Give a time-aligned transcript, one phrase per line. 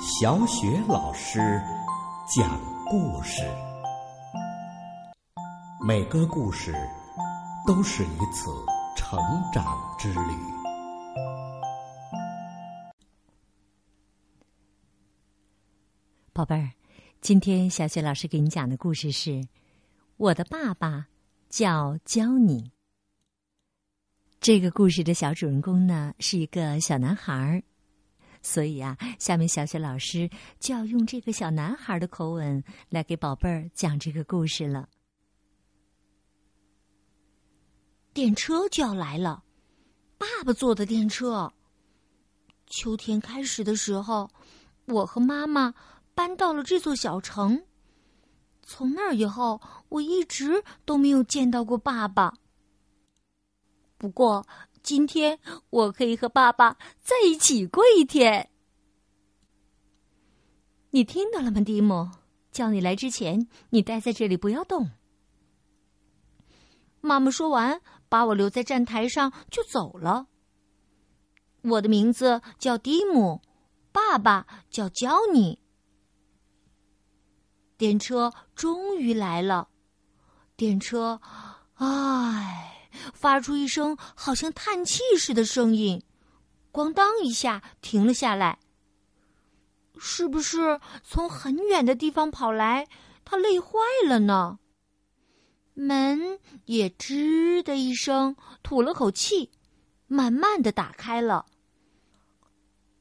[0.00, 1.40] 小雪老师
[2.28, 3.42] 讲故事，
[5.84, 6.72] 每个故事
[7.66, 8.48] 都是一次
[8.96, 9.18] 成
[9.52, 10.36] 长之旅。
[16.32, 16.70] 宝贝儿，
[17.20, 19.30] 今天小雪老师给你讲的故事是
[20.16, 21.08] 《我的爸爸
[21.48, 22.62] 叫教你》。
[24.38, 27.62] 这个故事的小主人公呢是一个小男孩儿，
[28.42, 30.28] 所以啊，下面小雪老师
[30.58, 34.88] 就要用这个小男孩的口吻来给宝贝儿讲这个故事了。
[38.14, 39.44] 电车就要来了，
[40.16, 41.52] 爸爸坐的电车。
[42.66, 44.28] 秋天开始的时候，
[44.86, 45.72] 我和妈妈
[46.14, 47.62] 搬到了这座小城。
[48.62, 52.34] 从那儿以后，我一直都没有见到过爸爸。
[53.96, 54.46] 不过
[54.82, 55.38] 今天
[55.70, 58.50] 我可以和爸爸在一起过一天。
[60.90, 62.10] 你听到了吗，蒂姆？
[62.50, 64.90] 叫你来之前，你待在这里不要动。
[67.00, 70.26] 妈妈说完，把我留在站台上就走了。
[71.62, 73.42] 我的名字叫蒂姆，
[73.92, 75.60] 爸爸叫教你。
[77.76, 79.68] 电车终于来了，
[80.56, 81.20] 电车，
[81.74, 82.77] 唉。
[83.14, 86.02] 发出一声好像叹气似的声音，
[86.72, 88.58] 咣当一下停了下来。
[89.98, 92.88] 是不是从很远的地方跑来？
[93.24, 94.58] 他累坏了呢。
[95.74, 99.50] 门也吱的一声吐了口气，
[100.06, 101.46] 慢慢的打开了。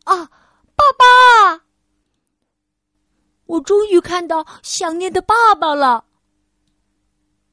[0.03, 0.25] 啊，
[0.75, 1.63] 爸爸！
[3.45, 6.05] 我终于看到想念的爸爸了。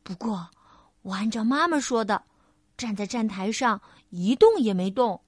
[0.03, 0.51] 不过，
[1.05, 2.25] 我按照妈妈说的。
[2.77, 5.23] 站在站台上一动也没动。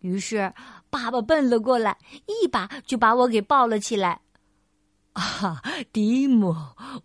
[0.00, 0.52] 于是
[0.90, 4.20] 爸爸奔了过来，一把就把我给抱了起来。
[5.12, 6.52] 啊，蒂姆，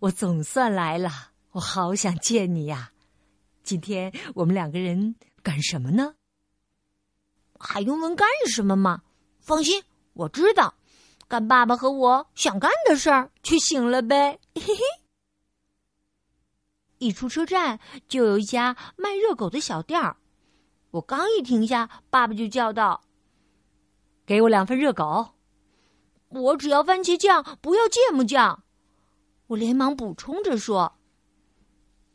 [0.00, 2.90] 我总算来了，我好想见你呀！
[3.62, 6.16] 今天我们两个人干什么呢？
[7.56, 9.02] 还用问干什么吗？
[9.38, 9.84] 放心，
[10.14, 10.74] 我知道，
[11.28, 14.40] 干爸爸和我想干的事儿就行了呗。
[14.56, 14.99] 嘿嘿。
[17.00, 20.18] 一出车站，就有一家卖热狗的小店儿。
[20.90, 23.02] 我刚一停下，爸爸就叫道
[24.26, 25.30] ：“给我两份热狗。”
[26.28, 28.62] 我只要番茄酱，不要芥末酱。
[29.46, 30.92] 我连忙补充着说。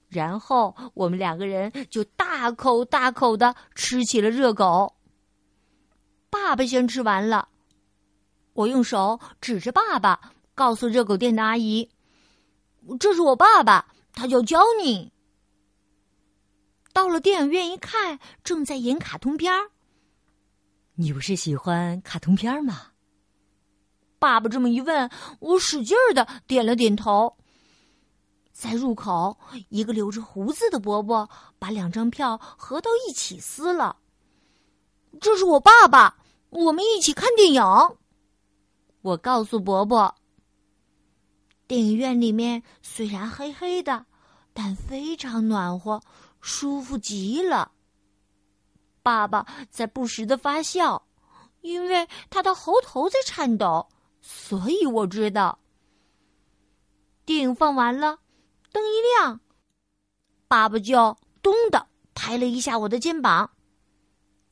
[0.07, 4.96] 然后我们两个人就大口大口的吃起了热狗。
[6.29, 7.50] 爸爸先吃完了，
[8.53, 11.90] 我用手指着爸爸，告诉热狗店的阿姨
[13.00, 15.12] ：“这是我爸爸。”他叫教你。
[16.94, 19.70] 到了电影院一看，正在演卡通片儿。
[20.96, 22.92] 你不是喜欢卡通片吗？
[24.18, 27.36] 爸爸这么一问，我使劲儿的点了点头。
[28.53, 29.38] 在入口，
[29.68, 33.97] 一个留着胡子的伯伯把两张票合到一起撕了。
[35.20, 36.18] 这是我爸爸，
[36.50, 37.62] 我们一起看电影。
[39.02, 40.16] 我告诉伯伯。
[41.68, 44.06] 电影院里面虽然黑黑的，
[44.53, 46.02] 但非常暖和，
[46.42, 47.72] 舒服极了。
[49.02, 51.08] 爸爸在不时的发笑，
[51.62, 53.88] 因为他的喉头在颤抖，
[54.22, 55.59] 所以我知道。
[57.26, 58.20] 电影放完了，
[58.72, 59.40] 灯一亮，
[60.47, 63.50] 爸爸就咚的拍了一下我的肩膀：“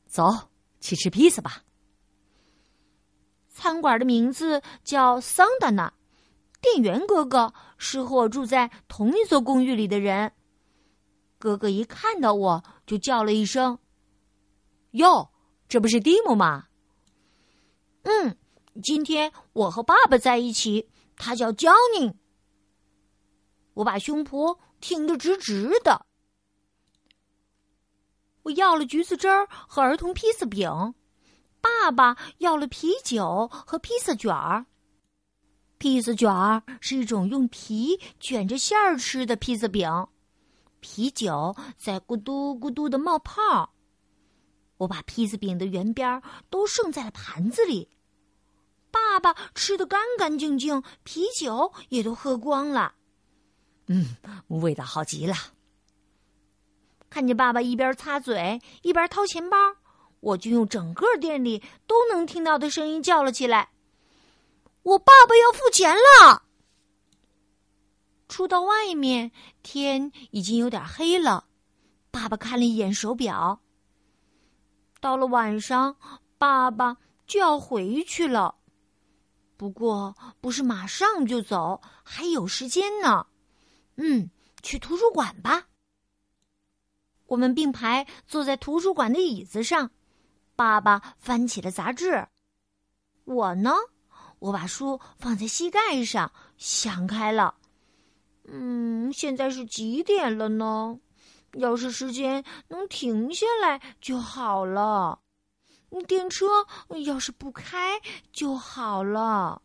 [0.06, 0.48] 走
[0.80, 1.62] 去吃披萨吧。”
[3.48, 5.92] 餐馆的名字叫桑达纳。
[6.64, 10.32] 店员哥哥是和我住在同一座公寓里的人。
[11.38, 13.78] 哥哥一看到我就叫了一声
[14.92, 15.30] ：“哟，
[15.68, 16.68] 这不是蒂姆吗
[18.04, 18.38] ？”“嗯，
[18.82, 22.14] 今天我和爸爸在一起，他叫焦宁。”
[23.74, 26.06] 我把胸脯挺得直直的。
[28.44, 30.94] 我要了橘子汁儿和儿童披萨饼，
[31.60, 34.64] 爸爸要了啤酒和披萨卷儿。
[35.84, 39.86] 披萨卷儿是一种用皮卷着馅儿吃的披萨饼，
[40.80, 43.74] 啤酒在咕嘟咕嘟的冒泡。
[44.78, 47.90] 我把披萨饼的圆边都剩在了盘子里，
[48.90, 52.94] 爸爸吃的干干净净，啤酒也都喝光了。
[53.88, 54.16] 嗯，
[54.48, 55.34] 味道好极了。
[57.10, 59.58] 看见爸爸一边擦嘴一边掏钱包，
[60.20, 63.68] 我就用整个店里都能听到的声音叫了起来。
[64.84, 66.44] 我爸爸要付钱了。
[68.28, 69.32] 出到外面，
[69.62, 71.46] 天已经有点黑了。
[72.10, 73.60] 爸爸看了一眼手表。
[75.00, 75.96] 到了晚上，
[76.38, 76.96] 爸爸
[77.26, 78.56] 就要回去了。
[79.56, 83.26] 不过不是马上就走，还有时间呢。
[83.96, 84.30] 嗯，
[84.62, 85.66] 去图书馆吧。
[87.26, 89.90] 我们并排坐在图书馆的椅子上，
[90.56, 92.28] 爸爸翻起了杂志，
[93.24, 93.72] 我呢，
[94.44, 97.54] 我把书放在膝盖上，想开了。
[98.46, 101.00] 嗯，现在是几点了呢？
[101.54, 105.20] 要是时间能停下来就好了。
[106.06, 106.66] 电车
[107.06, 107.98] 要是不开
[108.32, 109.62] 就好了。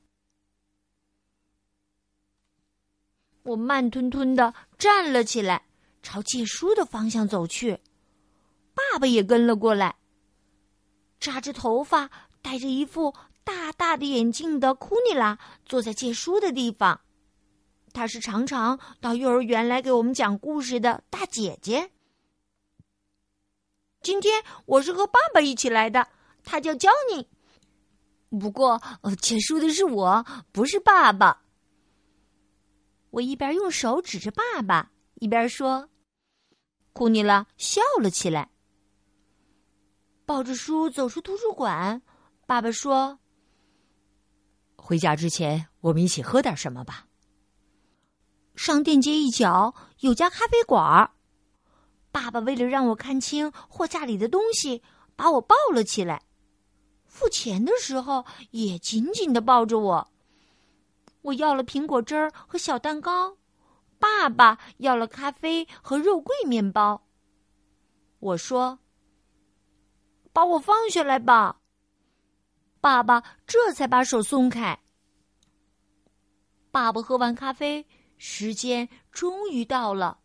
[3.44, 5.66] 我慢吞吞的站了起来，
[6.02, 7.81] 朝借书的方向走去。
[8.74, 9.98] 爸爸也跟了过来。
[11.20, 12.10] 扎着头发、
[12.42, 13.14] 戴着一副
[13.50, 17.01] 大大的眼镜的库尼拉坐在借书的地方。
[17.92, 21.90] 她是常常到幼儿园来给我们讲故事的大姐姐。
[24.04, 26.07] 今天我是和爸爸一起来的。
[26.44, 27.28] 他叫教你，
[28.40, 31.42] 不过呃借书的是我，不是爸爸。
[33.10, 35.90] 我一边用手指着爸爸，一边说
[36.94, 38.52] ：“库尼拉笑了起来，
[40.25, 42.02] 抱着书走出图书馆。”
[42.48, 43.19] 爸爸说
[44.89, 47.06] ：“回家之前，我们一起喝点什么吧。”
[48.57, 51.12] 上店街一角有家咖啡馆儿。
[52.12, 54.81] 爸爸为了让我看清货架里的东西，
[55.15, 56.24] 把我抱了起来。
[57.06, 60.12] 付钱的时候也紧紧的抱着我。
[61.21, 63.38] 我要了苹果汁儿和小蛋糕，
[64.00, 67.03] 爸爸要了咖啡和肉桂面包。
[68.18, 68.80] 我说
[70.33, 71.57] ：“把我放下来吧。”
[72.81, 74.80] 爸爸这才把手松开。
[76.72, 77.86] 爸爸喝完咖啡，
[78.18, 80.20] 时间终于到了。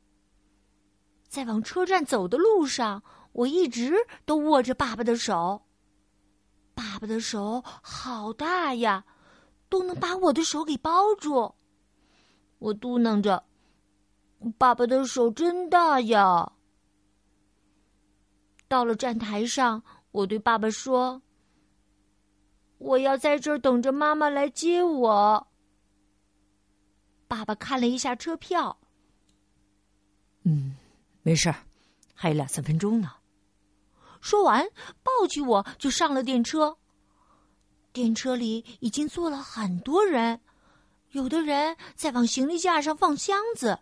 [1.27, 3.03] 在往车站走的路上，
[3.33, 5.63] 我一直都握着爸爸的手。
[6.75, 9.05] 爸爸的手好大呀，
[9.69, 11.55] 都能把我的手给包住。
[12.59, 13.45] 我嘟囔着
[14.59, 16.53] ：“爸爸的手真大呀。”
[18.69, 21.21] 到了站台上，我对爸爸说
[22.85, 25.47] ：“我要在这儿等着妈妈来接我。”
[27.27, 28.79] 爸爸看了一下车票，
[30.43, 30.77] 嗯，
[31.23, 31.57] 没事儿，
[32.15, 33.11] 还有两三分钟呢。
[34.21, 34.69] 说完，
[35.03, 36.77] 抱起我就上了电车。
[37.93, 40.41] 电车里已经坐了很多人，
[41.13, 43.79] 有的人在往行李架上放箱子，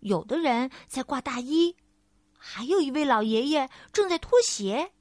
[0.00, 1.76] 有的人在挂大衣，
[2.36, 4.92] 还有一位老爷爷正在脱鞋。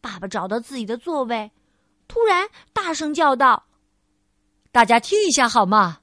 [0.00, 1.52] 爸爸找到自己的座位，
[2.10, 3.68] 突然大声叫道
[4.72, 6.00] ：“大家听一下好吗？”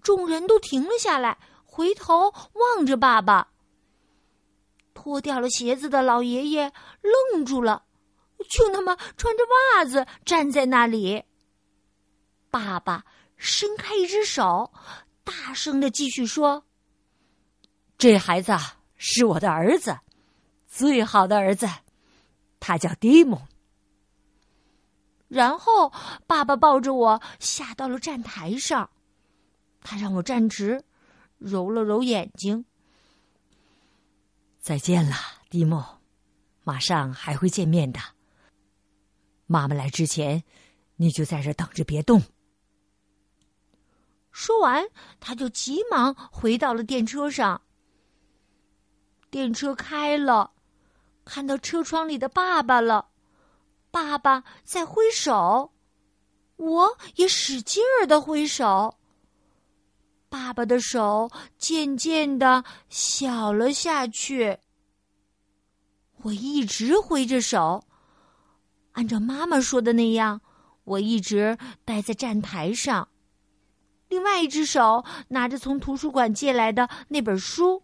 [0.00, 3.52] 众人都停了下来，回头望着爸爸。
[4.94, 6.72] 脱掉了鞋子的老爷爷
[7.02, 7.84] 愣住了，
[8.48, 11.22] 就那么穿着袜子站在那里。
[12.50, 13.04] 爸爸
[13.36, 14.72] 伸开一只手，
[15.22, 16.64] 大声的继续说
[17.98, 18.52] ：“这孩子
[18.96, 19.98] 是我的儿子，
[20.66, 21.68] 最好的儿子，
[22.58, 23.38] 他叫蒂蒙。”
[25.30, 25.92] 然后
[26.26, 28.90] 爸爸抱着我下到了站台上，
[29.80, 30.84] 他让我站直，
[31.38, 32.64] 揉了揉眼睛。
[34.58, 35.14] 再见了，
[35.48, 36.00] 蒂莫，
[36.64, 38.00] 马上还会见面的。
[39.46, 40.42] 妈妈来之前，
[40.96, 42.20] 你就在这等着，别动。
[44.32, 44.88] 说完，
[45.20, 47.62] 他就急忙回到了电车上。
[49.30, 50.54] 电车开了，
[51.24, 53.09] 看到车窗里的爸爸了，
[53.90, 55.72] 爸爸在挥手，
[56.56, 58.96] 我也使劲儿的挥手。
[60.28, 61.28] 爸爸的手
[61.58, 64.58] 渐渐的小了下去。
[66.22, 67.82] 我一直挥着手，
[68.92, 70.40] 按照妈妈说的那样，
[70.84, 73.08] 我一直待在站台上，
[74.08, 77.82] 另外一只手拿着从图书馆借来的那本书。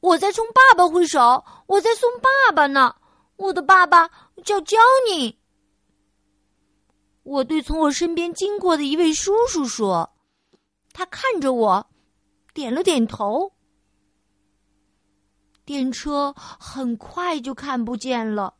[0.00, 2.96] 我在冲爸爸挥手，我在送爸爸呢。
[3.36, 4.08] 我的爸爸
[4.44, 5.38] 叫教你。
[7.22, 10.14] 我对从我身边经过的一位叔叔说
[10.92, 11.90] ：“他看着我，
[12.52, 13.52] 点了点头。”
[15.64, 18.54] 电车很快就看不见了，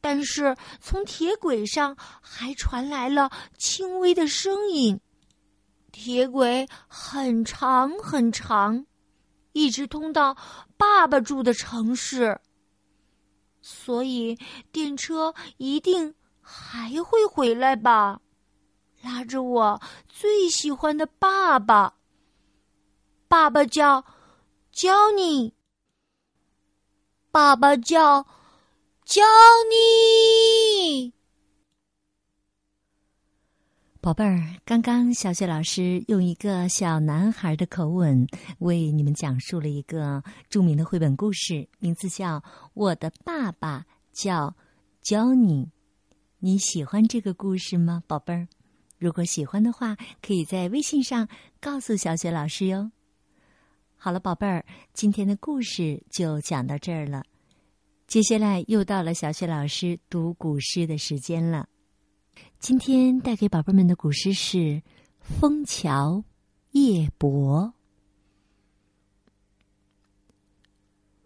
[0.00, 3.28] 但是从铁轨上还传来了
[3.58, 5.00] 轻微的声音。
[5.90, 8.86] 铁轨很长很长，
[9.52, 10.36] 一直通到
[10.76, 12.40] 爸爸住的城市，
[13.68, 14.38] 所以
[14.70, 16.14] 电车一定。
[16.48, 18.20] 还会回来吧，
[19.02, 21.94] 拉着我最喜欢的爸爸。
[23.26, 24.04] 爸爸叫
[24.70, 25.52] 教你，
[27.32, 28.24] 爸爸叫
[29.04, 29.24] 教
[29.68, 31.15] 你。
[34.06, 38.24] 宝贝儿，刚刚小雪老师用一个小男孩的口吻
[38.60, 42.38] 为你们讲述了一个著名的绘本故事，名字叫
[42.74, 44.54] 《我的爸爸叫
[45.02, 45.64] 教你》。
[46.38, 48.46] 你喜欢这个故事吗，宝贝儿？
[48.96, 51.26] 如果喜欢的话，可以在微信上
[51.60, 52.92] 告诉小雪老师哟。
[53.96, 57.24] 好了，宝贝儿，今天的故事就讲到这儿了。
[58.06, 61.68] 接下来又到了小雪老师读古诗的时间了。
[62.58, 64.58] 今天带给宝贝们的古诗是
[65.20, 66.24] 《枫桥
[66.72, 67.62] 夜泊》。《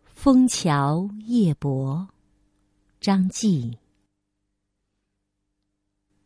[0.05, 2.09] 枫桥夜泊》，
[3.01, 3.79] 张继。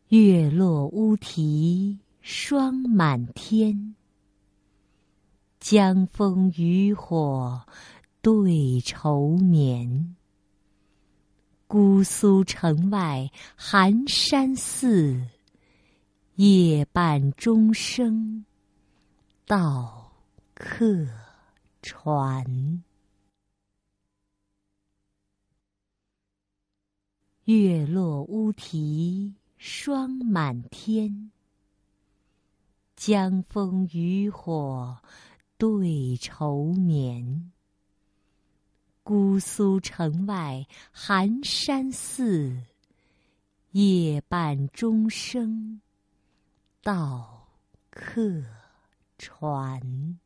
[0.09, 3.95] 月落乌啼霜满天，
[5.59, 7.65] 江枫渔火
[8.21, 10.14] 对愁眠。
[11.77, 15.27] 姑苏城外寒山寺，
[16.35, 18.45] 夜半钟声
[19.45, 20.13] 到
[20.53, 21.05] 客
[21.81, 22.81] 船。
[27.43, 31.29] 月落乌啼霜满天，
[32.95, 34.97] 江枫渔火
[35.57, 37.51] 对愁眠。
[39.07, 42.63] 姑苏城外寒山寺，
[43.69, 45.79] 夜半钟声
[46.81, 47.47] 到
[47.91, 48.43] 客
[49.19, 50.19] 船。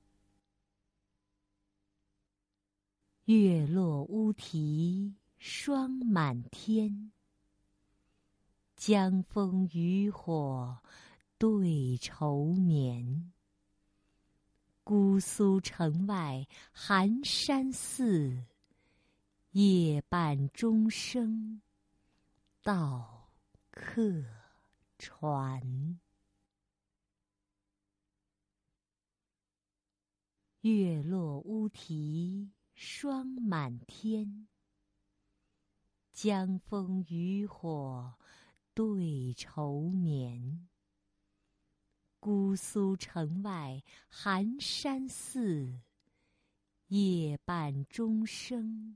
[3.26, 7.12] 月落乌啼霜满天，
[8.78, 10.80] 江枫渔火
[11.38, 13.34] 对愁眠。
[14.86, 18.46] 姑苏城外寒山寺。
[19.54, 21.64] 夜半钟声
[22.62, 23.34] 到
[23.72, 24.24] 客
[25.00, 26.00] 船。
[30.62, 34.48] 月落乌啼霜满天，
[36.14, 38.20] 江枫渔火
[38.76, 40.70] 对愁眠。
[42.20, 45.82] 姑苏城外寒山寺，
[46.90, 48.96] 夜半钟声。